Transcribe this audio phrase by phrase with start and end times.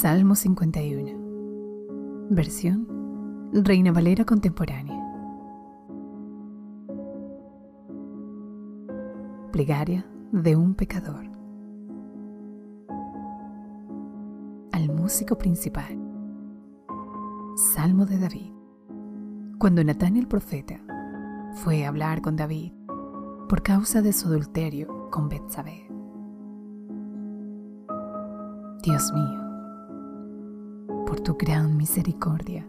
[0.00, 2.28] Salmo 51.
[2.30, 2.86] Versión
[3.52, 4.96] Reina Valera Contemporánea.
[9.50, 11.24] Plegaria de un pecador.
[14.70, 15.98] Al músico principal.
[17.74, 18.52] Salmo de David.
[19.58, 20.80] Cuando Natán el profeta
[21.54, 22.72] fue a hablar con David
[23.48, 25.88] por causa de su adulterio con Betsabé.
[28.84, 29.47] Dios mío,
[31.18, 32.64] por tu gran misericordia,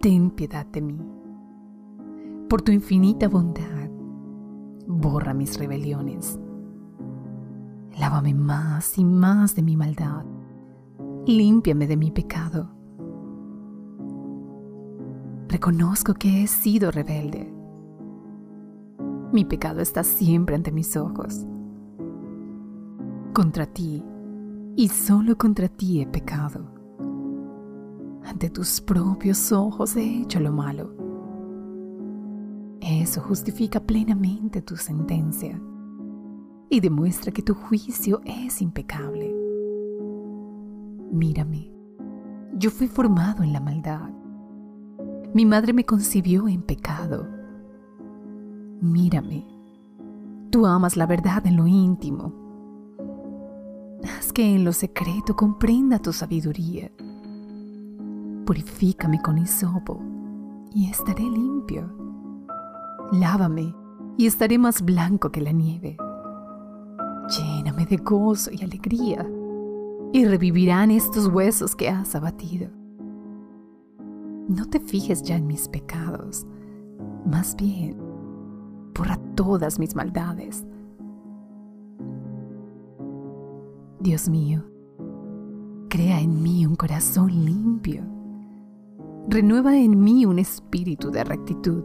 [0.00, 0.98] ten piedad de mí.
[2.48, 3.90] Por tu infinita bondad,
[4.86, 6.40] borra mis rebeliones.
[7.98, 10.24] Lávame más y más de mi maldad.
[11.26, 12.70] Límpiame de mi pecado.
[15.48, 17.52] Reconozco que he sido rebelde.
[19.34, 21.44] Mi pecado está siempre ante mis ojos.
[23.34, 24.02] Contra ti
[24.76, 26.77] y solo contra ti he pecado.
[28.28, 30.94] Ante tus propios ojos he hecho lo malo.
[32.80, 35.60] Eso justifica plenamente tu sentencia
[36.70, 39.34] y demuestra que tu juicio es impecable.
[41.10, 41.72] Mírame,
[42.52, 44.10] yo fui formado en la maldad.
[45.34, 47.26] Mi madre me concibió en pecado.
[48.80, 49.46] Mírame,
[50.50, 52.48] tú amas la verdad en lo íntimo
[54.04, 56.90] Haz que en lo secreto comprenda tu sabiduría.
[58.48, 60.00] Purifícame con hisopo
[60.72, 61.86] y estaré limpio.
[63.12, 63.74] Lávame
[64.16, 65.98] y estaré más blanco que la nieve.
[67.28, 69.28] Lléname de gozo y alegría
[70.14, 72.70] y revivirán estos huesos que has abatido.
[74.48, 76.46] No te fijes ya en mis pecados,
[77.26, 77.98] más bien,
[78.94, 80.66] borra todas mis maldades
[84.00, 84.64] Dios mío,
[85.90, 88.17] crea en mí un corazón limpio.
[89.28, 91.84] Renueva en mí un espíritu de rectitud.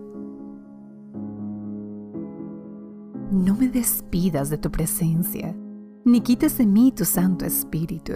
[3.32, 5.56] No me despidas de tu presencia,
[6.06, 8.14] ni quites de mí tu Santo Espíritu.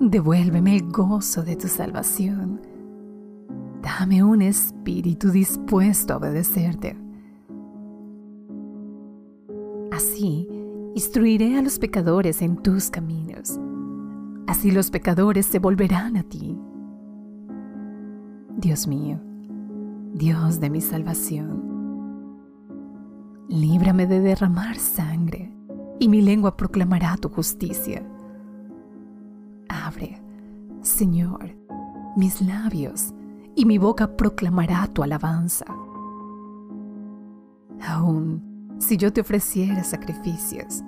[0.00, 2.60] Devuélveme el gozo de tu salvación.
[3.82, 6.96] Dame un espíritu dispuesto a obedecerte.
[9.92, 10.48] Así,
[10.98, 13.60] Instruiré a los pecadores en tus caminos.
[14.48, 16.57] Así los pecadores se volverán a ti.
[18.58, 19.20] Dios mío,
[20.14, 21.62] Dios de mi salvación,
[23.48, 25.52] líbrame de derramar sangre
[26.00, 28.04] y mi lengua proclamará tu justicia.
[29.68, 30.20] Abre,
[30.82, 31.54] Señor,
[32.16, 33.14] mis labios
[33.54, 35.66] y mi boca proclamará tu alabanza.
[37.86, 40.82] Aún si yo te ofreciera sacrificios,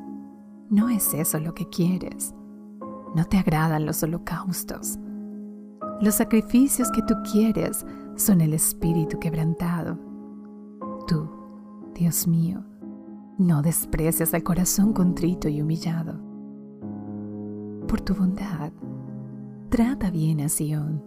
[0.71, 2.35] no es eso lo que quieres.
[3.15, 4.99] No te agradan los holocaustos.
[6.01, 7.85] Los sacrificios que tú quieres
[8.17, 9.99] son el espíritu quebrantado.
[11.07, 11.29] Tú,
[11.95, 12.65] Dios mío,
[13.39, 16.21] no desprecias al corazón contrito y humillado.
[17.87, 18.73] Por tu bondad,
[19.69, 21.03] trata bien a Sión.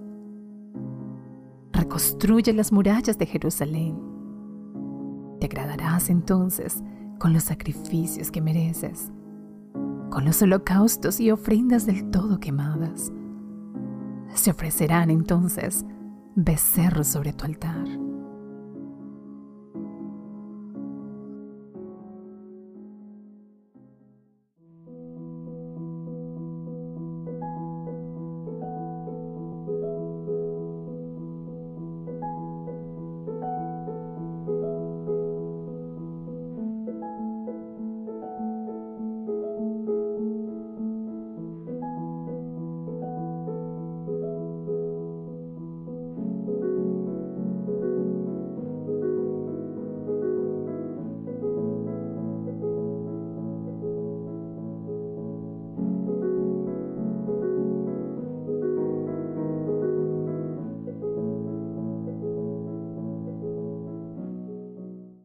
[1.72, 4.14] Reconstruye las murallas de Jerusalén
[5.44, 6.82] te agradarás entonces
[7.20, 9.12] con los sacrificios que mereces,
[10.10, 13.12] con los holocaustos y ofrendas del todo quemadas.
[14.36, 15.86] Se ofrecerán entonces
[16.36, 18.03] becerros sobre tu altar.